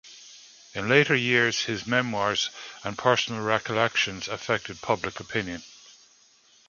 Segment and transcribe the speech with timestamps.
[0.73, 2.49] In later years, his memoirs
[2.83, 5.61] and personal recollections affected public opinion.